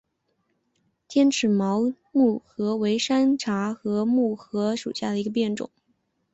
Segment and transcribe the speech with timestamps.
[1.07, 5.69] 尖齿毛木荷为山茶科木荷属下的一个变种。